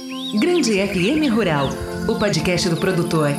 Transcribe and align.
Grande 0.00 0.78
FM 0.86 1.30
Rural, 1.34 1.68
o 2.08 2.18
podcast 2.18 2.70
do 2.70 2.76
produtor. 2.76 3.30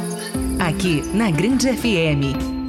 Aqui 0.60 1.02
na 1.14 1.32
Grande 1.32 1.68
FM. 1.74 2.61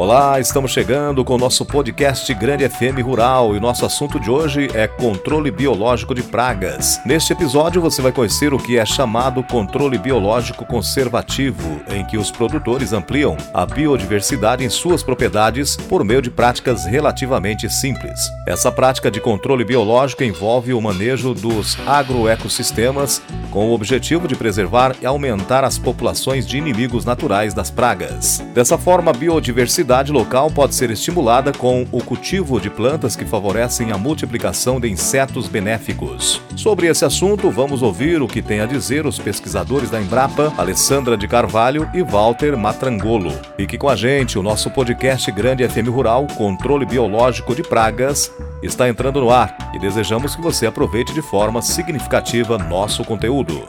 Olá, 0.00 0.40
estamos 0.40 0.70
chegando 0.70 1.22
com 1.22 1.34
o 1.34 1.38
nosso 1.38 1.62
podcast 1.62 2.32
Grande 2.32 2.66
FM 2.66 3.04
Rural 3.04 3.54
e 3.54 3.60
nosso 3.60 3.84
assunto 3.84 4.18
de 4.18 4.30
hoje 4.30 4.66
é 4.72 4.88
controle 4.88 5.50
biológico 5.50 6.14
de 6.14 6.22
pragas. 6.22 6.98
Neste 7.04 7.34
episódio 7.34 7.82
você 7.82 8.00
vai 8.00 8.10
conhecer 8.10 8.54
o 8.54 8.58
que 8.58 8.78
é 8.78 8.86
chamado 8.86 9.42
controle 9.42 9.98
biológico 9.98 10.64
conservativo, 10.64 11.82
em 11.90 12.02
que 12.06 12.16
os 12.16 12.30
produtores 12.30 12.94
ampliam 12.94 13.36
a 13.52 13.66
biodiversidade 13.66 14.64
em 14.64 14.70
suas 14.70 15.02
propriedades 15.02 15.76
por 15.76 16.02
meio 16.02 16.22
de 16.22 16.30
práticas 16.30 16.86
relativamente 16.86 17.68
simples. 17.68 18.18
Essa 18.48 18.72
prática 18.72 19.10
de 19.10 19.20
controle 19.20 19.66
biológico 19.66 20.24
envolve 20.24 20.72
o 20.72 20.80
manejo 20.80 21.34
dos 21.34 21.76
agroecossistemas 21.86 23.20
com 23.50 23.68
o 23.68 23.74
objetivo 23.74 24.26
de 24.26 24.34
preservar 24.34 24.96
e 25.02 25.04
aumentar 25.04 25.62
as 25.62 25.76
populações 25.76 26.46
de 26.46 26.56
inimigos 26.56 27.04
naturais 27.04 27.52
das 27.52 27.70
pragas. 27.70 28.42
Dessa 28.54 28.78
forma, 28.78 29.10
a 29.10 29.14
biodiversidade 29.14 29.89
local 30.12 30.48
pode 30.50 30.74
ser 30.76 30.88
estimulada 30.90 31.52
com 31.52 31.84
o 31.90 32.00
cultivo 32.00 32.60
de 32.60 32.70
plantas 32.70 33.16
que 33.16 33.24
favorecem 33.24 33.90
a 33.90 33.98
multiplicação 33.98 34.78
de 34.78 34.88
insetos 34.88 35.48
benéficos. 35.48 36.40
Sobre 36.54 36.86
esse 36.86 37.04
assunto, 37.04 37.50
vamos 37.50 37.82
ouvir 37.82 38.22
o 38.22 38.28
que 38.28 38.40
têm 38.40 38.60
a 38.60 38.66
dizer 38.66 39.04
os 39.04 39.18
pesquisadores 39.18 39.90
da 39.90 40.00
Embrapa, 40.00 40.52
Alessandra 40.56 41.16
de 41.16 41.26
Carvalho 41.26 41.90
e 41.92 42.02
Walter 42.02 42.56
Matrangolo. 42.56 43.32
Fique 43.56 43.76
com 43.76 43.88
a 43.88 43.96
gente, 43.96 44.38
o 44.38 44.42
nosso 44.44 44.70
podcast 44.70 45.28
Grande 45.32 45.68
FM 45.68 45.88
Rural, 45.88 46.24
Controle 46.36 46.86
Biológico 46.86 47.52
de 47.52 47.64
Pragas, 47.64 48.32
está 48.62 48.88
entrando 48.88 49.20
no 49.20 49.30
ar 49.30 49.72
e 49.74 49.78
desejamos 49.80 50.36
que 50.36 50.40
você 50.40 50.66
aproveite 50.66 51.12
de 51.12 51.20
forma 51.20 51.60
significativa 51.60 52.56
nosso 52.56 53.04
conteúdo. 53.04 53.68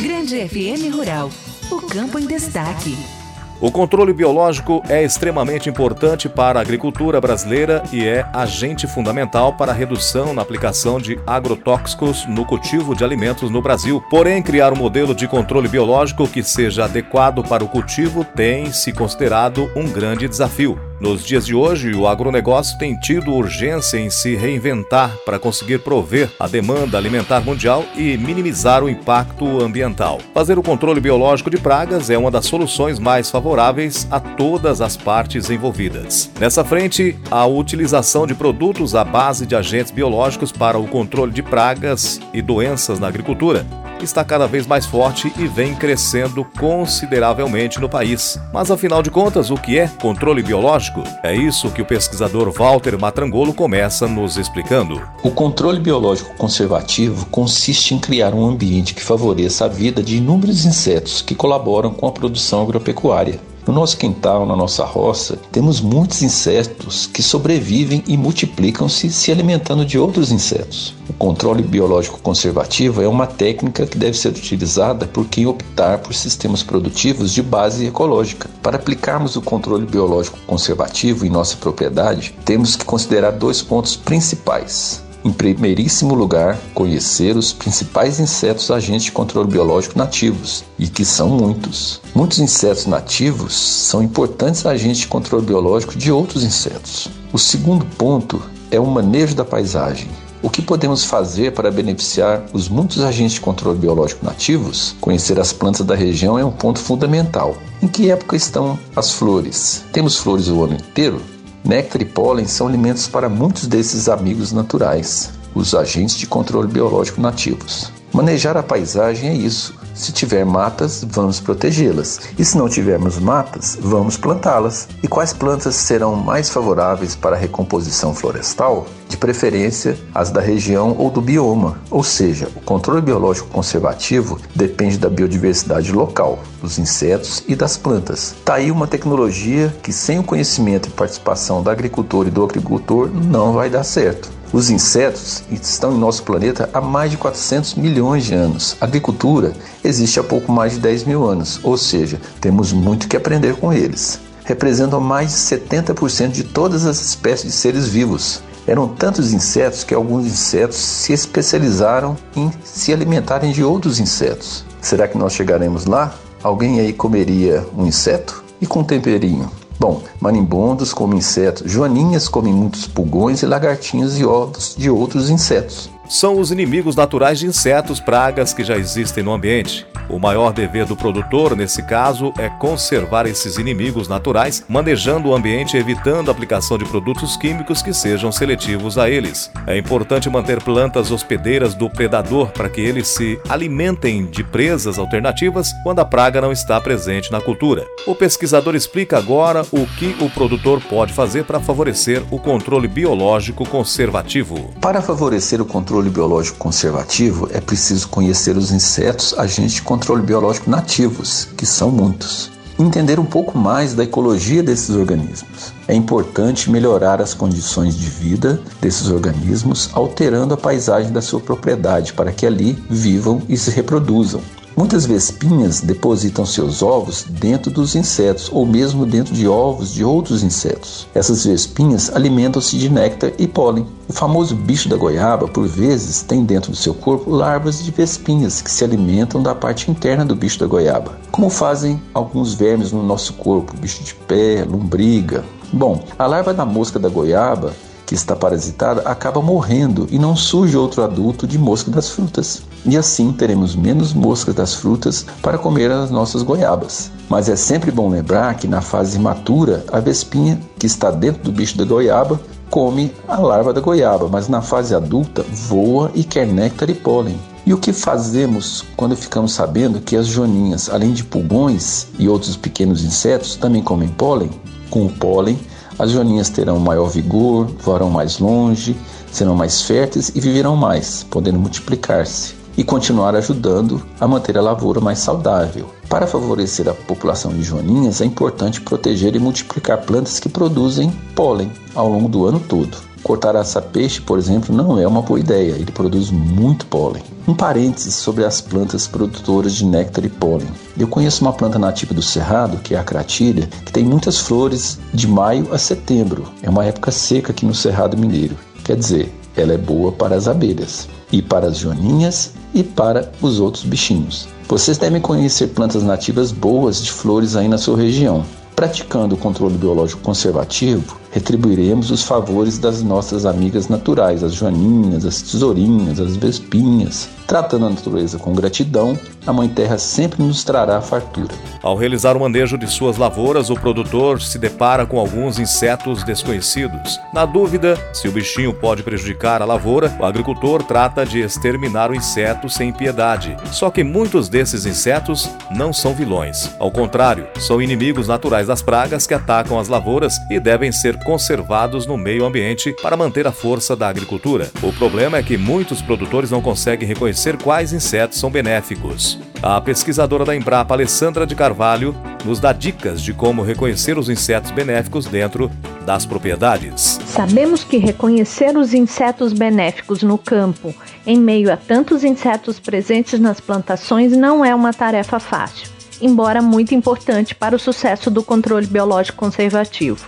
Grande 0.00 0.48
FM 0.48 0.94
Rural, 0.94 1.28
o 1.72 1.80
campo 1.88 2.20
em 2.20 2.26
destaque. 2.26 3.25
O 3.58 3.70
controle 3.70 4.12
biológico 4.12 4.82
é 4.86 5.02
extremamente 5.02 5.70
importante 5.70 6.28
para 6.28 6.58
a 6.58 6.62
agricultura 6.62 7.18
brasileira 7.22 7.82
e 7.90 8.04
é 8.04 8.28
agente 8.30 8.86
fundamental 8.86 9.54
para 9.54 9.72
a 9.72 9.74
redução 9.74 10.34
na 10.34 10.42
aplicação 10.42 11.00
de 11.00 11.18
agrotóxicos 11.26 12.26
no 12.26 12.44
cultivo 12.44 12.94
de 12.94 13.02
alimentos 13.02 13.50
no 13.50 13.62
Brasil. 13.62 14.02
Porém, 14.10 14.42
criar 14.42 14.74
um 14.74 14.76
modelo 14.76 15.14
de 15.14 15.26
controle 15.26 15.68
biológico 15.68 16.28
que 16.28 16.42
seja 16.42 16.84
adequado 16.84 17.42
para 17.42 17.64
o 17.64 17.68
cultivo 17.68 18.24
tem 18.24 18.70
se 18.70 18.92
considerado 18.92 19.70
um 19.74 19.90
grande 19.90 20.28
desafio. 20.28 20.78
Nos 20.98 21.22
dias 21.22 21.44
de 21.44 21.54
hoje, 21.54 21.94
o 21.94 22.08
agronegócio 22.08 22.78
tem 22.78 22.98
tido 22.98 23.34
urgência 23.34 23.98
em 23.98 24.08
se 24.08 24.34
reinventar 24.34 25.14
para 25.26 25.38
conseguir 25.38 25.80
prover 25.80 26.30
a 26.40 26.48
demanda 26.48 26.96
alimentar 26.96 27.40
mundial 27.40 27.84
e 27.94 28.16
minimizar 28.16 28.82
o 28.82 28.88
impacto 28.88 29.62
ambiental. 29.62 30.20
Fazer 30.32 30.58
o 30.58 30.62
controle 30.62 30.98
biológico 30.98 31.50
de 31.50 31.58
pragas 31.58 32.08
é 32.08 32.16
uma 32.16 32.30
das 32.30 32.46
soluções 32.46 32.98
mais 32.98 33.30
favoráveis 33.30 34.08
a 34.10 34.18
todas 34.18 34.80
as 34.80 34.96
partes 34.96 35.50
envolvidas. 35.50 36.30
Nessa 36.40 36.64
frente, 36.64 37.14
a 37.30 37.44
utilização 37.46 38.26
de 38.26 38.34
produtos 38.34 38.94
à 38.94 39.04
base 39.04 39.44
de 39.44 39.54
agentes 39.54 39.92
biológicos 39.92 40.50
para 40.50 40.78
o 40.78 40.88
controle 40.88 41.30
de 41.30 41.42
pragas 41.42 42.20
e 42.32 42.40
doenças 42.40 42.98
na 42.98 43.08
agricultura 43.08 43.66
está 44.00 44.24
cada 44.24 44.46
vez 44.46 44.66
mais 44.66 44.86
forte 44.86 45.32
e 45.38 45.46
vem 45.46 45.74
crescendo 45.74 46.44
consideravelmente 46.58 47.80
no 47.80 47.88
país. 47.88 48.38
Mas 48.52 48.70
afinal 48.70 49.02
de 49.02 49.10
contas, 49.10 49.50
o 49.50 49.56
que 49.56 49.78
é 49.78 49.88
controle 49.88 50.42
biológico? 50.42 51.02
É 51.22 51.34
isso 51.34 51.70
que 51.70 51.82
o 51.82 51.86
pesquisador 51.86 52.50
Walter 52.50 52.98
Matrangolo 52.98 53.54
começa 53.54 54.06
nos 54.06 54.36
explicando. 54.36 55.02
O 55.22 55.30
controle 55.30 55.80
biológico 55.80 56.34
conservativo 56.36 57.26
consiste 57.26 57.94
em 57.94 57.98
criar 57.98 58.34
um 58.34 58.46
ambiente 58.46 58.94
que 58.94 59.02
favoreça 59.02 59.64
a 59.64 59.68
vida 59.68 60.02
de 60.02 60.16
inúmeros 60.16 60.64
insetos 60.64 61.22
que 61.22 61.34
colaboram 61.34 61.92
com 61.92 62.06
a 62.06 62.12
produção 62.12 62.62
agropecuária. 62.62 63.40
No 63.66 63.72
nosso 63.72 63.96
quintal, 63.96 64.46
na 64.46 64.54
nossa 64.54 64.84
roça, 64.84 65.36
temos 65.50 65.80
muitos 65.80 66.22
insetos 66.22 67.08
que 67.08 67.20
sobrevivem 67.20 68.04
e 68.06 68.16
multiplicam-se 68.16 69.10
se 69.10 69.32
alimentando 69.32 69.84
de 69.84 69.98
outros 69.98 70.30
insetos. 70.30 70.94
O 71.08 71.12
controle 71.12 71.64
biológico 71.64 72.20
conservativo 72.20 73.02
é 73.02 73.08
uma 73.08 73.26
técnica 73.26 73.84
que 73.84 73.98
deve 73.98 74.16
ser 74.16 74.28
utilizada 74.28 75.04
por 75.06 75.26
quem 75.26 75.46
optar 75.46 75.98
por 75.98 76.14
sistemas 76.14 76.62
produtivos 76.62 77.32
de 77.32 77.42
base 77.42 77.86
ecológica. 77.86 78.48
Para 78.62 78.76
aplicarmos 78.76 79.34
o 79.34 79.42
controle 79.42 79.84
biológico 79.84 80.38
conservativo 80.46 81.26
em 81.26 81.30
nossa 81.30 81.56
propriedade, 81.56 82.36
temos 82.44 82.76
que 82.76 82.84
considerar 82.84 83.32
dois 83.32 83.62
pontos 83.62 83.96
principais. 83.96 85.05
Em 85.26 85.32
primeiríssimo 85.32 86.14
lugar, 86.14 86.56
conhecer 86.72 87.36
os 87.36 87.52
principais 87.52 88.20
insetos 88.20 88.70
agentes 88.70 89.06
de 89.06 89.10
controle 89.10 89.50
biológico 89.50 89.98
nativos, 89.98 90.62
e 90.78 90.86
que 90.86 91.04
são 91.04 91.28
muitos. 91.28 92.00
Muitos 92.14 92.38
insetos 92.38 92.86
nativos 92.86 93.52
são 93.52 94.00
importantes 94.00 94.64
agentes 94.64 94.98
de 94.98 95.08
controle 95.08 95.44
biológico 95.44 95.96
de 95.96 96.12
outros 96.12 96.44
insetos. 96.44 97.08
O 97.32 97.40
segundo 97.40 97.84
ponto 97.84 98.40
é 98.70 98.78
o 98.78 98.86
manejo 98.86 99.34
da 99.34 99.44
paisagem. 99.44 100.08
O 100.40 100.48
que 100.48 100.62
podemos 100.62 101.02
fazer 101.02 101.54
para 101.54 101.72
beneficiar 101.72 102.44
os 102.52 102.68
muitos 102.68 103.00
agentes 103.00 103.32
de 103.32 103.40
controle 103.40 103.80
biológico 103.80 104.24
nativos? 104.24 104.94
Conhecer 105.00 105.40
as 105.40 105.52
plantas 105.52 105.84
da 105.84 105.96
região 105.96 106.38
é 106.38 106.44
um 106.44 106.52
ponto 106.52 106.78
fundamental. 106.78 107.56
Em 107.82 107.88
que 107.88 108.12
época 108.12 108.36
estão 108.36 108.78
as 108.94 109.10
flores? 109.10 109.82
Temos 109.92 110.18
flores 110.18 110.46
o 110.46 110.62
ano 110.62 110.74
inteiro? 110.74 111.20
Néctar 111.66 112.00
e 112.00 112.04
pólen 112.04 112.46
são 112.46 112.68
alimentos 112.68 113.08
para 113.08 113.28
muitos 113.28 113.66
desses 113.66 114.08
amigos 114.08 114.52
naturais, 114.52 115.32
os 115.52 115.74
agentes 115.74 116.16
de 116.16 116.24
controle 116.24 116.68
biológico 116.68 117.20
nativos. 117.20 117.90
Manejar 118.12 118.56
a 118.56 118.62
paisagem 118.62 119.30
é 119.30 119.34
isso. 119.34 119.74
Se 119.96 120.12
tiver 120.12 120.44
matas, 120.44 121.02
vamos 121.08 121.40
protegê-las. 121.40 122.20
E 122.38 122.44
se 122.44 122.58
não 122.58 122.68
tivermos 122.68 123.18
matas, 123.18 123.78
vamos 123.80 124.18
plantá-las. 124.18 124.86
E 125.02 125.08
quais 125.08 125.32
plantas 125.32 125.74
serão 125.74 126.14
mais 126.14 126.50
favoráveis 126.50 127.16
para 127.16 127.34
a 127.34 127.38
recomposição 127.38 128.14
florestal? 128.14 128.86
De 129.08 129.16
preferência, 129.16 129.96
as 130.14 130.30
da 130.30 130.40
região 130.40 130.94
ou 130.98 131.10
do 131.10 131.22
bioma. 131.22 131.78
Ou 131.90 132.04
seja, 132.04 132.46
o 132.54 132.60
controle 132.60 133.00
biológico 133.00 133.48
conservativo 133.48 134.38
depende 134.54 134.98
da 134.98 135.08
biodiversidade 135.08 135.90
local, 135.92 136.40
dos 136.60 136.78
insetos 136.78 137.42
e 137.48 137.56
das 137.56 137.78
plantas. 137.78 138.34
Está 138.38 138.56
aí 138.56 138.70
uma 138.70 138.86
tecnologia 138.86 139.74
que, 139.82 139.94
sem 139.94 140.18
o 140.18 140.24
conhecimento 140.24 140.88
e 140.88 140.92
participação 140.92 141.62
da 141.62 141.72
agricultor 141.72 142.26
e 142.26 142.30
do 142.30 142.44
agricultor, 142.44 143.08
não 143.10 143.54
vai 143.54 143.70
dar 143.70 143.84
certo. 143.84 144.35
Os 144.52 144.70
insetos 144.70 145.42
estão 145.50 145.92
em 145.92 145.98
nosso 145.98 146.22
planeta 146.22 146.70
há 146.72 146.80
mais 146.80 147.10
de 147.10 147.16
400 147.16 147.74
milhões 147.74 148.24
de 148.24 148.34
anos. 148.34 148.76
A 148.80 148.84
agricultura 148.84 149.52
existe 149.82 150.20
há 150.20 150.22
pouco 150.24 150.52
mais 150.52 150.74
de 150.74 150.78
10 150.78 151.04
mil 151.04 151.28
anos, 151.28 151.60
ou 151.62 151.76
seja, 151.76 152.20
temos 152.40 152.72
muito 152.72 153.08
que 153.08 153.16
aprender 153.16 153.56
com 153.56 153.72
eles. 153.72 154.20
Representam 154.44 155.00
mais 155.00 155.30
de 155.30 155.36
70% 155.58 156.30
de 156.30 156.44
todas 156.44 156.86
as 156.86 157.00
espécies 157.00 157.52
de 157.52 157.52
seres 157.52 157.88
vivos. 157.88 158.40
Eram 158.66 158.88
tantos 158.88 159.32
insetos 159.32 159.84
que 159.84 159.94
alguns 159.94 160.26
insetos 160.26 160.76
se 160.76 161.12
especializaram 161.12 162.16
em 162.34 162.50
se 162.64 162.92
alimentarem 162.92 163.52
de 163.52 163.64
outros 163.64 163.98
insetos. 163.98 164.64
Será 164.80 165.08
que 165.08 165.18
nós 165.18 165.32
chegaremos 165.32 165.86
lá? 165.86 166.14
Alguém 166.42 166.78
aí 166.78 166.92
comeria 166.92 167.66
um 167.76 167.86
inseto? 167.86 168.44
E 168.60 168.66
com 168.66 168.84
temperinho? 168.84 169.50
Bom, 169.78 170.02
marimbondos 170.20 170.94
comem 170.94 171.18
insetos, 171.18 171.70
joaninhas 171.70 172.28
comem 172.28 172.52
muitos 172.52 172.86
pulgões 172.86 173.42
e 173.42 173.46
lagartinhos 173.46 174.18
e 174.18 174.24
ovos 174.24 174.74
de 174.76 174.88
outros 174.88 175.28
insetos. 175.28 175.90
São 176.08 176.38
os 176.38 176.52
inimigos 176.52 176.94
naturais 176.94 177.38
de 177.38 177.46
insetos, 177.46 177.98
pragas 177.98 178.54
que 178.54 178.62
já 178.62 178.76
existem 178.76 179.24
no 179.24 179.32
ambiente. 179.32 179.86
O 180.08 180.20
maior 180.20 180.52
dever 180.52 180.86
do 180.86 180.96
produtor, 180.96 181.56
nesse 181.56 181.82
caso, 181.82 182.32
é 182.38 182.48
conservar 182.48 183.26
esses 183.26 183.58
inimigos 183.58 184.06
naturais, 184.06 184.64
manejando 184.68 185.28
o 185.28 185.34
ambiente 185.34 185.76
e 185.76 185.80
evitando 185.80 186.28
a 186.28 186.32
aplicação 186.32 186.78
de 186.78 186.84
produtos 186.84 187.36
químicos 187.36 187.82
que 187.82 187.92
sejam 187.92 188.30
seletivos 188.30 188.98
a 188.98 189.10
eles. 189.10 189.50
É 189.66 189.76
importante 189.76 190.30
manter 190.30 190.62
plantas 190.62 191.10
hospedeiras 191.10 191.74
do 191.74 191.90
predador 191.90 192.52
para 192.52 192.68
que 192.68 192.80
eles 192.80 193.08
se 193.08 193.40
alimentem 193.48 194.26
de 194.26 194.44
presas 194.44 194.96
alternativas 194.96 195.72
quando 195.82 195.98
a 195.98 196.04
praga 196.04 196.40
não 196.40 196.52
está 196.52 196.80
presente 196.80 197.32
na 197.32 197.40
cultura. 197.40 197.84
O 198.06 198.14
pesquisador 198.14 198.76
explica 198.76 199.18
agora 199.18 199.62
o 199.72 199.86
que 199.86 200.16
o 200.20 200.30
produtor 200.30 200.80
pode 200.88 201.12
fazer 201.12 201.44
para 201.44 201.58
favorecer 201.58 202.22
o 202.30 202.38
controle 202.38 202.86
biológico 202.86 203.68
conservativo. 203.68 204.72
Para 204.80 205.02
favorecer 205.02 205.60
o 205.60 205.66
controle 205.66 205.95
biológico 206.04 206.58
conservativo, 206.58 207.48
é 207.52 207.60
preciso 207.60 208.08
conhecer 208.08 208.56
os 208.56 208.70
insetos 208.70 209.34
agentes 209.38 209.72
de 209.72 209.82
controle 209.82 210.22
biológico 210.22 210.70
nativos, 210.70 211.48
que 211.56 211.64
são 211.64 211.90
muitos. 211.90 212.50
Entender 212.78 213.18
um 213.18 213.24
pouco 213.24 213.56
mais 213.56 213.94
da 213.94 214.04
ecologia 214.04 214.62
desses 214.62 214.90
organismos. 214.90 215.72
É 215.88 215.94
importante 215.94 216.70
melhorar 216.70 217.22
as 217.22 217.32
condições 217.32 217.96
de 217.96 218.06
vida 218.06 218.60
desses 218.80 219.08
organismos, 219.08 219.88
alterando 219.94 220.52
a 220.52 220.58
paisagem 220.58 221.10
da 221.10 221.22
sua 221.22 221.40
propriedade 221.40 222.12
para 222.12 222.32
que 222.32 222.44
ali 222.44 222.72
vivam 222.90 223.40
e 223.48 223.56
se 223.56 223.70
reproduzam. 223.70 224.42
Muitas 224.76 225.06
vespinhas 225.06 225.80
depositam 225.80 226.44
seus 226.44 226.82
ovos 226.82 227.24
dentro 227.30 227.70
dos 227.70 227.94
insetos 227.94 228.50
ou 228.52 228.66
mesmo 228.66 229.06
dentro 229.06 229.34
de 229.34 229.48
ovos 229.48 229.94
de 229.94 230.04
outros 230.04 230.42
insetos. 230.42 231.08
Essas 231.14 231.46
vespinhas 231.46 232.14
alimentam-se 232.14 232.76
de 232.76 232.90
néctar 232.90 233.32
e 233.38 233.48
pólen. 233.48 233.86
O 234.06 234.12
famoso 234.12 234.54
bicho 234.54 234.86
da 234.86 234.94
goiaba, 234.94 235.48
por 235.48 235.66
vezes, 235.66 236.20
tem 236.20 236.44
dentro 236.44 236.72
do 236.72 236.76
seu 236.76 236.92
corpo 236.92 237.30
larvas 237.30 237.82
de 237.82 237.90
vespinhas 237.90 238.60
que 238.60 238.70
se 238.70 238.84
alimentam 238.84 239.42
da 239.42 239.54
parte 239.54 239.90
interna 239.90 240.26
do 240.26 240.36
bicho 240.36 240.60
da 240.60 240.66
goiaba, 240.66 241.18
como 241.30 241.48
fazem 241.48 241.98
alguns 242.12 242.52
vermes 242.52 242.92
no 242.92 243.02
nosso 243.02 243.32
corpo, 243.32 243.74
bicho 243.78 244.04
de 244.04 244.14
pé, 244.14 244.62
lombriga. 244.68 245.42
Bom, 245.72 246.04
a 246.18 246.26
larva 246.26 246.52
da 246.52 246.66
mosca 246.66 246.98
da 246.98 247.08
goiaba 247.08 247.72
que 248.04 248.14
está 248.14 248.36
parasitada 248.36 249.00
acaba 249.02 249.42
morrendo 249.42 250.06
e 250.10 250.18
não 250.18 250.36
surge 250.36 250.76
outro 250.76 251.02
adulto 251.02 251.46
de 251.46 251.58
mosca 251.58 251.90
das 251.90 252.10
frutas. 252.10 252.62
E 252.88 252.96
assim 252.96 253.32
teremos 253.32 253.74
menos 253.74 254.14
moscas 254.14 254.54
das 254.54 254.74
frutas 254.74 255.26
para 255.42 255.58
comer 255.58 255.90
as 255.90 256.08
nossas 256.08 256.44
goiabas. 256.44 257.10
Mas 257.28 257.48
é 257.48 257.56
sempre 257.56 257.90
bom 257.90 258.08
lembrar 258.08 258.54
que 258.54 258.68
na 258.68 258.80
fase 258.80 259.16
imatura, 259.16 259.84
a 259.90 259.98
vespinha 259.98 260.60
que 260.78 260.86
está 260.86 261.10
dentro 261.10 261.42
do 261.42 261.50
bicho 261.50 261.76
da 261.76 261.84
goiaba 261.84 262.40
come 262.70 263.12
a 263.26 263.38
larva 263.38 263.72
da 263.72 263.80
goiaba, 263.80 264.28
mas 264.28 264.48
na 264.48 264.62
fase 264.62 264.94
adulta 264.94 265.44
voa 265.50 266.12
e 266.14 266.22
quer 266.22 266.46
néctar 266.46 266.88
e 266.88 266.94
pólen. 266.94 267.36
E 267.66 267.74
o 267.74 267.78
que 267.78 267.92
fazemos 267.92 268.84
quando 268.96 269.16
ficamos 269.16 269.52
sabendo 269.52 270.00
que 270.00 270.16
as 270.16 270.28
joaninhas, 270.28 270.88
além 270.88 271.12
de 271.12 271.24
pulgões 271.24 272.06
e 272.20 272.28
outros 272.28 272.56
pequenos 272.56 273.02
insetos, 273.02 273.56
também 273.56 273.82
comem 273.82 274.08
pólen? 274.08 274.50
Com 274.90 275.06
o 275.06 275.10
pólen, 275.10 275.58
as 275.98 276.12
joaninhas 276.12 276.50
terão 276.50 276.78
maior 276.78 277.08
vigor, 277.08 277.66
voarão 277.80 278.10
mais 278.10 278.38
longe, 278.38 278.96
serão 279.32 279.56
mais 279.56 279.82
férteis 279.82 280.30
e 280.32 280.40
viverão 280.40 280.76
mais, 280.76 281.26
podendo 281.28 281.58
multiplicar-se 281.58 282.65
e 282.76 282.84
continuar 282.84 283.34
ajudando 283.34 284.02
a 284.20 284.28
manter 284.28 284.58
a 284.58 284.62
lavoura 284.62 285.00
mais 285.00 285.18
saudável. 285.18 285.90
Para 286.08 286.26
favorecer 286.26 286.88
a 286.88 286.94
população 286.94 287.52
de 287.52 287.62
joaninhas, 287.62 288.20
é 288.20 288.24
importante 288.24 288.80
proteger 288.80 289.34
e 289.34 289.38
multiplicar 289.38 290.02
plantas 290.02 290.38
que 290.38 290.48
produzem 290.48 291.10
pólen 291.34 291.70
ao 291.94 292.08
longo 292.08 292.28
do 292.28 292.46
ano 292.46 292.60
todo. 292.60 292.96
Cortar 293.22 293.56
aça-peixe, 293.56 294.20
por 294.20 294.38
exemplo, 294.38 294.72
não 294.72 295.00
é 295.00 295.06
uma 295.06 295.20
boa 295.20 295.40
ideia, 295.40 295.72
ele 295.72 295.90
produz 295.90 296.30
muito 296.30 296.86
pólen. 296.86 297.24
Um 297.48 297.54
parênteses 297.54 298.14
sobre 298.14 298.44
as 298.44 298.60
plantas 298.60 299.08
produtoras 299.08 299.74
de 299.74 299.84
néctar 299.84 300.24
e 300.24 300.28
pólen. 300.28 300.68
Eu 300.96 301.08
conheço 301.08 301.42
uma 301.42 301.52
planta 301.52 301.76
nativa 301.76 302.14
do 302.14 302.22
Cerrado, 302.22 302.76
que 302.78 302.94
é 302.94 302.98
a 302.98 303.02
cratilha, 303.02 303.68
que 303.84 303.92
tem 303.92 304.04
muitas 304.04 304.38
flores 304.38 305.00
de 305.12 305.26
maio 305.26 305.66
a 305.72 305.78
setembro. 305.78 306.44
É 306.62 306.70
uma 306.70 306.84
época 306.84 307.10
seca 307.10 307.50
aqui 307.50 307.66
no 307.66 307.74
Cerrado 307.74 308.16
Mineiro. 308.16 308.56
Quer 308.84 308.96
dizer, 308.96 309.34
ela 309.56 309.72
é 309.72 309.78
boa 309.78 310.12
para 310.12 310.36
as 310.36 310.48
abelhas, 310.48 311.08
e 311.32 311.42
para 311.42 311.68
as 311.68 311.78
joaninhas 311.78 312.52
e 312.74 312.82
para 312.82 313.30
os 313.40 313.58
outros 313.60 313.84
bichinhos. 313.84 314.48
Vocês 314.68 314.98
devem 314.98 315.20
conhecer 315.20 315.68
plantas 315.68 316.02
nativas 316.02 316.52
boas 316.52 317.02
de 317.02 317.10
flores 317.12 317.56
aí 317.56 317.68
na 317.68 317.78
sua 317.78 317.96
região. 317.96 318.44
Praticando 318.76 319.34
o 319.34 319.38
controle 319.38 319.78
biológico 319.78 320.20
conservativo, 320.20 321.18
retribuiremos 321.30 322.10
os 322.10 322.22
favores 322.22 322.78
das 322.78 323.02
nossas 323.02 323.46
amigas 323.46 323.88
naturais, 323.88 324.44
as 324.44 324.52
joaninhas, 324.52 325.24
as 325.24 325.40
tesourinhas, 325.40 326.20
as 326.20 326.36
vespinhas. 326.36 327.28
Tratando 327.46 327.86
a 327.86 327.90
natureza 327.90 328.38
com 328.38 328.54
gratidão, 328.54 329.18
a 329.46 329.52
Mãe 329.52 329.68
Terra 329.68 329.98
sempre 329.98 330.42
nos 330.42 330.64
trará 330.64 331.00
fartura. 331.00 331.54
Ao 331.82 331.96
realizar 331.96 332.36
o 332.36 332.40
manejo 332.40 332.76
de 332.76 332.86
suas 332.88 333.16
lavouras, 333.16 333.70
o 333.70 333.74
produtor 333.76 334.42
se 334.42 334.58
depara 334.58 335.06
com 335.06 335.20
alguns 335.20 335.58
insetos 335.58 336.24
desconhecidos. 336.24 337.20
Na 337.32 337.46
dúvida 337.46 337.96
se 338.12 338.26
o 338.26 338.32
bichinho 338.32 338.74
pode 338.74 339.02
prejudicar 339.02 339.62
a 339.62 339.64
lavoura, 339.64 340.16
o 340.18 340.24
agricultor 340.24 340.82
trata 340.82 341.24
de 341.24 341.40
exterminar 341.40 342.10
o 342.10 342.14
inseto 342.14 342.68
sem 342.68 342.92
piedade. 342.92 343.56
Só 343.70 343.90
que 343.90 344.02
muitos 344.02 344.48
desses 344.48 344.84
insetos 344.84 345.48
não 345.70 345.92
são 345.92 346.12
vilões. 346.12 346.70
Ao 346.80 346.90
contrário, 346.90 347.46
são 347.60 347.80
inimigos 347.80 348.26
naturais 348.26 348.65
das 348.66 348.82
pragas 348.82 349.26
que 349.26 349.34
atacam 349.34 349.78
as 349.78 349.88
lavouras 349.88 350.38
e 350.50 350.58
devem 350.58 350.92
ser 350.92 351.22
conservados 351.24 352.06
no 352.06 352.16
meio 352.16 352.44
ambiente 352.44 352.94
para 353.02 353.16
manter 353.16 353.46
a 353.46 353.52
força 353.52 353.96
da 353.96 354.08
agricultura. 354.08 354.70
O 354.82 354.92
problema 354.92 355.38
é 355.38 355.42
que 355.42 355.56
muitos 355.56 356.02
produtores 356.02 356.50
não 356.50 356.60
conseguem 356.60 357.08
reconhecer 357.08 357.56
quais 357.56 357.92
insetos 357.92 358.38
são 358.38 358.50
benéficos. 358.50 359.38
A 359.62 359.80
pesquisadora 359.80 360.44
da 360.44 360.54
Embrapa, 360.54 360.94
Alessandra 360.94 361.46
de 361.46 361.54
Carvalho, 361.54 362.14
nos 362.44 362.60
dá 362.60 362.72
dicas 362.72 363.20
de 363.20 363.32
como 363.32 363.62
reconhecer 363.62 364.18
os 364.18 364.28
insetos 364.28 364.70
benéficos 364.70 365.26
dentro 365.26 365.70
das 366.04 366.24
propriedades. 366.24 367.18
Sabemos 367.26 367.82
que 367.82 367.96
reconhecer 367.96 368.76
os 368.76 368.94
insetos 368.94 369.52
benéficos 369.52 370.22
no 370.22 370.38
campo, 370.38 370.94
em 371.26 371.38
meio 371.38 371.72
a 371.72 371.76
tantos 371.76 372.22
insetos 372.22 372.78
presentes 372.78 373.40
nas 373.40 373.60
plantações, 373.60 374.32
não 374.36 374.64
é 374.64 374.74
uma 374.74 374.92
tarefa 374.92 375.40
fácil, 375.40 375.88
embora 376.20 376.62
muito 376.62 376.94
importante 376.94 377.54
para 377.54 377.76
o 377.76 377.78
sucesso 377.78 378.30
do 378.30 378.42
controle 378.42 378.86
biológico 378.86 379.38
conservativo. 379.38 380.26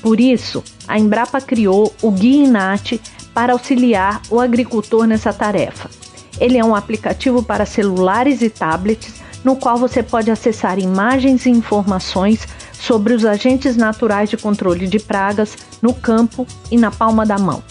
Por 0.00 0.20
isso, 0.20 0.62
a 0.88 0.98
Embrapa 0.98 1.40
criou 1.40 1.94
o 2.02 2.10
Guia 2.10 2.44
Inat 2.44 3.00
para 3.32 3.52
auxiliar 3.52 4.20
o 4.30 4.40
agricultor 4.40 5.06
nessa 5.06 5.32
tarefa. 5.32 5.88
Ele 6.40 6.58
é 6.58 6.64
um 6.64 6.74
aplicativo 6.74 7.42
para 7.42 7.64
celulares 7.64 8.42
e 8.42 8.50
tablets 8.50 9.22
no 9.44 9.56
qual 9.56 9.76
você 9.76 10.02
pode 10.02 10.30
acessar 10.30 10.78
imagens 10.78 11.46
e 11.46 11.50
informações 11.50 12.46
sobre 12.72 13.14
os 13.14 13.24
agentes 13.24 13.76
naturais 13.76 14.30
de 14.30 14.36
controle 14.36 14.86
de 14.86 14.98
pragas 14.98 15.56
no 15.80 15.94
campo 15.94 16.46
e 16.70 16.76
na 16.76 16.90
palma 16.90 17.24
da 17.24 17.38
mão. 17.38 17.62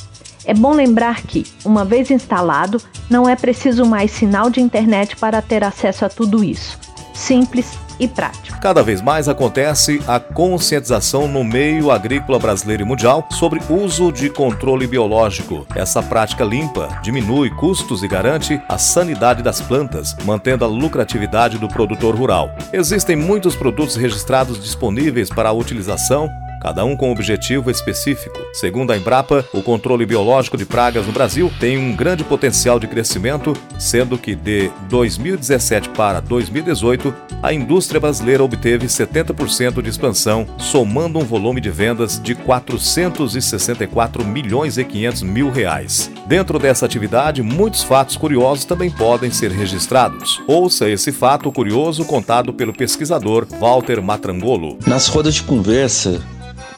É 0.46 0.54
bom 0.54 0.74
lembrar 0.74 1.22
que, 1.22 1.46
uma 1.64 1.86
vez 1.86 2.10
instalado, 2.10 2.82
não 3.10 3.30
é 3.30 3.36
preciso 3.36 3.86
mais 3.86 4.12
sinal 4.12 4.50
de 4.50 4.60
internet 4.60 5.16
para 5.16 5.42
ter 5.42 5.64
acesso 5.64 6.04
a 6.06 6.10
tudo 6.10 6.44
isso. 6.44 6.80
Simples 7.14 7.78
e 8.00 8.08
prático. 8.08 8.60
Cada 8.60 8.82
vez 8.82 9.02
mais 9.02 9.30
acontece 9.30 10.02
a 10.08 10.20
conscientização 10.20 11.28
no 11.28 11.44
meio 11.44 11.92
agrícola 11.92 12.40
brasileiro 12.40 12.84
e 12.84 12.86
mundial 12.86 13.28
sobre 13.32 13.62
uso 13.70 14.12
de 14.12 14.30
controle 14.30 14.88
biológico. 14.88 15.66
Essa 15.76 16.02
prática 16.02 16.44
limpa 16.44 17.00
diminui 17.04 17.50
custos 17.52 18.02
e 18.02 18.08
garante 18.08 18.62
a 18.68 18.78
sanidade 18.78 19.44
das 19.44 19.62
plantas, 19.62 20.16
mantendo 20.26 20.66
a 20.66 20.68
lucratividade 20.68 21.58
do 21.58 21.68
produtor 21.68 22.16
rural. 22.16 22.50
Existem 22.74 23.16
muitos 23.16 23.56
produtos 23.56 23.96
registrados 23.96 24.62
disponíveis 24.62 25.30
para 25.30 25.50
a 25.50 25.54
utilização 25.54 26.30
cada 26.62 26.86
um 26.86 26.96
com 26.96 27.12
objetivo 27.12 27.72
específico. 27.72 28.40
Segundo 28.54 28.92
a 28.92 28.98
Embrapa, 28.98 29.44
o 29.52 29.64
controle 29.64 30.06
biológico 30.06 30.56
de 30.56 30.66
pragas 30.66 31.08
no 31.08 31.12
Brasil 31.12 31.52
tem 31.60 31.78
um 31.78 31.96
grande 31.96 32.24
potencial 32.24 32.80
de 32.80 32.88
crescimento, 32.88 33.54
sendo 33.80 34.18
que 34.18 34.36
de 34.36 34.70
2017 34.88 35.90
para 35.90 36.20
2018, 36.20 37.14
a 37.42 37.52
indústria 37.52 38.00
brasileira 38.00 38.44
obteve 38.44 38.86
70% 38.86 39.82
de 39.82 39.90
expansão, 39.90 40.46
somando 40.58 41.18
um 41.18 41.26
volume 41.26 41.60
de 41.60 41.72
vendas 41.72 42.22
de 42.22 42.36
464 42.36 44.24
milhões 44.24 44.78
e 44.78 44.84
500 44.84 45.24
mil 45.24 45.50
reais. 45.50 46.12
Dentro 46.28 46.60
dessa 46.60 46.86
atividade, 46.86 47.42
muitos 47.42 47.82
fatos 47.82 48.16
curiosos 48.16 48.66
também 48.66 48.92
podem 48.92 49.32
ser 49.32 49.52
registrados. 49.52 50.42
Ouça 50.48 50.88
esse 50.88 51.12
fato 51.12 51.52
curioso 51.52 52.06
contado 52.06 52.54
pelo 52.54 52.74
pesquisador 52.74 53.48
Walter 53.60 54.02
Matrangolo. 54.02 54.78
Nas 54.86 55.08
rodas 55.08 55.36
de 55.36 55.44
conversa 55.44 56.22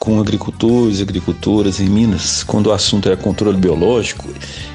com 0.04 0.20
agricultores 0.20 0.98
e 0.98 1.02
agricultoras 1.02 1.80
em 1.80 1.88
Minas, 1.88 2.44
quando 2.44 2.66
o 2.66 2.72
assunto 2.72 3.08
é 3.08 3.16
controle 3.16 3.56
biológico, 3.56 4.28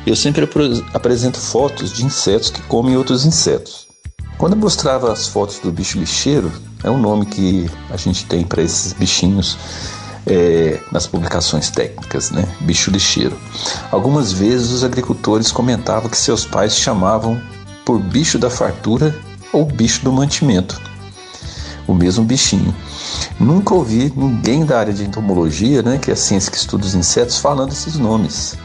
eu 0.05 0.15
sempre 0.15 0.43
ap 0.43 0.55
apresento 0.93 1.39
fotos 1.39 1.93
de 1.93 2.03
insetos 2.03 2.50
que 2.50 2.62
comem 2.63 2.98
outros 2.98 3.25
insetos. 3.25 3.88
Quando 4.39 4.53
eu 4.53 4.59
mostrava 4.59 5.13
as 5.13 5.27
fotos 5.27 5.59
do 5.59 5.71
bicho 5.71 6.00
lixeiro, 6.00 6.51
é 6.83 6.89
um 6.89 6.98
nome 6.98 7.27
que 7.27 7.69
a 7.91 7.98
gente 7.98 8.25
tem 8.25 8.43
para 8.43 8.63
esses 8.63 8.93
bichinhos 8.93 9.57
é, 10.25 10.79
nas 10.91 11.05
publicações 11.05 11.69
técnicas, 11.69 12.31
né? 12.31 12.48
Bicho 12.62 12.89
lixeiro. 12.89 13.38
Algumas 13.91 14.31
vezes 14.31 14.71
os 14.71 14.83
agricultores 14.83 15.51
comentavam 15.51 16.09
que 16.09 16.17
seus 16.17 16.45
pais 16.45 16.75
chamavam 16.75 17.39
por 17.86 18.00
bicho 18.00 18.39
da 18.39 18.50
fartura 18.50 19.15
ou 19.53 19.65
bicho 19.65 20.03
do 20.03 20.12
mantimento, 20.12 20.79
o 21.91 21.96
mesmo 21.96 22.24
bichinho. 22.24 22.74
Nunca 23.39 23.74
ouvi 23.74 24.13
ninguém 24.15 24.65
da 24.65 24.79
área 24.79 24.93
de 24.93 25.03
entomologia, 25.03 25.81
né, 25.81 25.98
que 25.98 26.12
é 26.12 26.13
a 26.13 26.17
ciência 26.17 26.51
que 26.51 26.58
estuda 26.58 26.86
os 26.86 26.93
insetos, 26.93 27.39
falando 27.39 27.72
esses 27.72 27.96
nomes. 27.98 28.55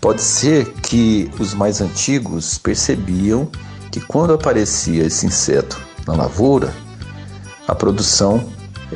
Pode 0.00 0.22
ser 0.22 0.72
que 0.82 1.30
os 1.38 1.54
mais 1.54 1.80
antigos 1.80 2.58
percebiam 2.58 3.48
que 3.90 4.00
quando 4.00 4.34
aparecia 4.34 5.04
esse 5.04 5.26
inseto 5.26 5.80
na 6.06 6.14
lavoura, 6.14 6.72
a 7.66 7.74
produção 7.74 8.44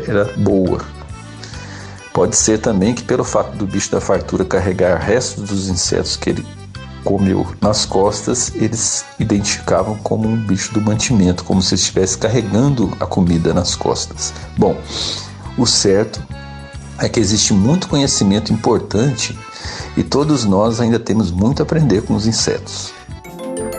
era 0.06 0.24
boa. 0.36 0.80
Pode 2.12 2.36
ser 2.36 2.58
também 2.58 2.94
que 2.94 3.02
pelo 3.02 3.24
fato 3.24 3.56
do 3.56 3.66
bicho 3.66 3.90
da 3.90 4.00
fartura 4.00 4.44
carregar 4.44 4.98
restos 4.98 5.48
dos 5.48 5.68
insetos 5.68 6.16
que 6.16 6.30
ele 6.30 6.46
comeu 7.04 7.46
nas 7.60 7.84
costas, 7.84 8.52
eles 8.54 9.04
identificavam 9.18 9.96
como 9.96 10.28
um 10.28 10.36
bicho 10.36 10.72
do 10.72 10.80
mantimento, 10.80 11.44
como 11.44 11.62
se 11.62 11.74
estivesse 11.74 12.18
carregando 12.18 12.92
a 13.00 13.06
comida 13.06 13.54
nas 13.54 13.74
costas. 13.74 14.32
Bom, 14.56 14.76
o 15.56 15.66
certo 15.66 16.22
é 16.98 17.08
que 17.08 17.20
existe 17.20 17.52
muito 17.52 17.88
conhecimento 17.88 18.52
importante 18.52 19.38
e 19.96 20.02
todos 20.02 20.44
nós 20.44 20.80
ainda 20.80 20.98
temos 20.98 21.30
muito 21.30 21.60
a 21.60 21.64
aprender 21.64 22.02
com 22.02 22.14
os 22.14 22.26
insetos. 22.26 22.92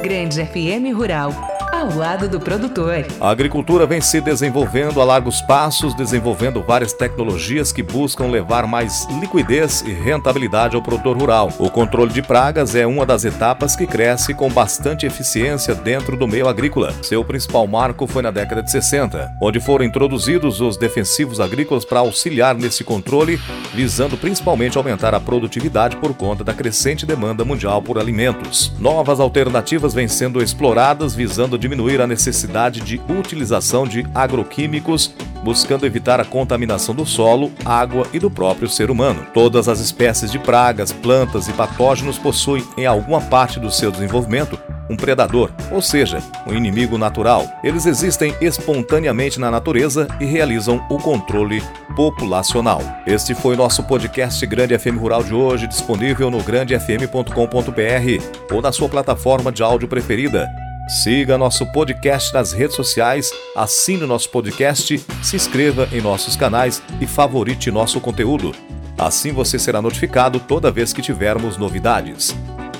Grande 0.01 0.45
FM 0.45 0.95
Rural 0.95 1.48
ao 1.79 1.95
lado 1.95 2.27
do 2.27 2.39
produtor. 2.41 3.05
A 3.21 3.29
agricultura 3.29 3.85
vem 3.85 4.01
se 4.01 4.19
desenvolvendo 4.19 4.99
a 4.99 5.05
largos 5.05 5.41
passos, 5.41 5.95
desenvolvendo 5.95 6.61
várias 6.61 6.91
tecnologias 6.91 7.71
que 7.71 7.81
buscam 7.81 8.25
levar 8.25 8.67
mais 8.67 9.07
liquidez 9.21 9.81
e 9.81 9.93
rentabilidade 9.93 10.75
ao 10.75 10.81
produtor 10.81 11.17
rural. 11.17 11.53
O 11.57 11.69
controle 11.69 12.11
de 12.11 12.21
pragas 12.21 12.75
é 12.75 12.85
uma 12.85 13.05
das 13.05 13.23
etapas 13.23 13.77
que 13.77 13.87
cresce 13.87 14.33
com 14.33 14.49
bastante 14.49 15.05
eficiência 15.05 15.73
dentro 15.73 16.17
do 16.17 16.27
meio 16.27 16.49
agrícola. 16.49 16.93
Seu 17.01 17.23
principal 17.23 17.65
marco 17.65 18.05
foi 18.05 18.23
na 18.23 18.31
década 18.31 18.61
de 18.61 18.71
60, 18.71 19.37
onde 19.41 19.61
foram 19.61 19.85
introduzidos 19.85 20.59
os 20.59 20.75
defensivos 20.75 21.39
agrícolas 21.39 21.85
para 21.85 21.99
auxiliar 21.99 22.55
nesse 22.55 22.83
controle, 22.83 23.39
visando 23.73 24.17
principalmente 24.17 24.77
aumentar 24.77 25.15
a 25.15 25.19
produtividade 25.19 25.95
por 25.95 26.13
conta 26.13 26.43
da 26.43 26.53
crescente 26.53 27.05
demanda 27.05 27.45
mundial 27.45 27.81
por 27.81 27.97
alimentos. 27.97 28.73
Novas 28.79 29.21
alternativas 29.21 29.93
vêm 29.93 30.09
sendo 30.09 30.43
exploradas 30.43 31.15
visando 31.15 31.57
diminuir 31.69 32.01
a 32.01 32.07
necessidade 32.07 32.81
de 32.81 32.99
utilização 33.07 33.85
de 33.85 34.03
agroquímicos, 34.15 35.13
buscando 35.43 35.85
evitar 35.85 36.19
a 36.19 36.25
contaminação 36.25 36.95
do 36.95 37.05
solo, 37.05 37.51
água 37.63 38.07
e 38.11 38.17
do 38.17 38.31
próprio 38.31 38.67
ser 38.67 38.89
humano. 38.89 39.27
Todas 39.35 39.69
as 39.69 39.79
espécies 39.79 40.31
de 40.31 40.39
pragas, 40.39 40.91
plantas 40.91 41.47
e 41.47 41.53
patógenos 41.53 42.17
possuem, 42.17 42.65
em 42.75 42.87
alguma 42.87 43.21
parte 43.21 43.59
do 43.59 43.71
seu 43.71 43.91
desenvolvimento, 43.91 44.59
um 44.89 44.97
predador, 44.97 45.51
ou 45.71 45.83
seja, 45.83 46.17
um 46.47 46.53
inimigo 46.53 46.97
natural. 46.97 47.47
Eles 47.63 47.85
existem 47.85 48.33
espontaneamente 48.41 49.39
na 49.39 49.51
natureza 49.51 50.07
e 50.19 50.25
realizam 50.25 50.83
o 50.89 50.97
controle 50.97 51.61
populacional. 51.95 52.81
Este 53.05 53.35
foi 53.35 53.55
nosso 53.55 53.83
podcast 53.83 54.43
Grande 54.47 54.75
FM 54.77 54.97
Rural 54.97 55.23
de 55.23 55.35
hoje, 55.35 55.67
disponível 55.67 56.31
no 56.31 56.41
grandefm.com.br 56.41 58.51
ou 58.51 58.59
na 58.59 58.71
sua 58.71 58.89
plataforma 58.89 59.51
de 59.51 59.61
áudio 59.61 59.87
preferida. 59.87 60.49
Siga 60.89 61.37
nosso 61.37 61.67
podcast 61.67 62.33
nas 62.33 62.51
redes 62.51 62.75
sociais, 62.75 63.31
assine 63.55 64.07
nosso 64.07 64.27
podcast, 64.31 64.97
se 65.21 65.35
inscreva 65.35 65.87
em 65.91 66.01
nossos 66.01 66.35
canais 66.35 66.81
e 66.99 67.05
favorite 67.05 67.69
nosso 67.69 68.01
conteúdo. 68.01 68.55
Assim 68.97 69.31
você 69.31 69.59
será 69.59 69.83
notificado 69.83 70.39
toda 70.39 70.71
vez 70.71 70.91
que 70.91 71.03
tivermos 71.03 71.57
novidades. 71.57 72.35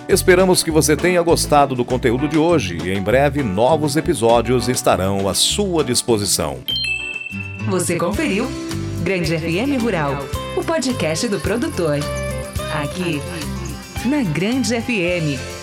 Esperamos 0.08 0.64
que 0.64 0.72
você 0.72 0.98
tenha 0.98 1.22
gostado 1.22 1.76
do 1.76 1.86
conteúdo 1.86 2.28
de 2.28 2.36
hoje 2.36 2.80
e 2.84 2.92
em 2.92 3.00
breve 3.00 3.44
novos 3.44 3.96
episódios 3.96 4.68
estarão 4.68 5.30
à 5.30 5.36
sua 5.36 5.84
disposição. 5.84 6.58
Você 7.70 7.96
conferiu 7.96 8.48
Grande 9.04 9.38
FM 9.38 9.80
Rural, 9.80 10.18
o 10.58 10.64
podcast 10.64 11.28
do 11.28 11.40
produtor. 11.40 12.00
Aqui, 12.74 13.22
na 14.04 14.24
Grande 14.24 14.82
FM 14.82 15.59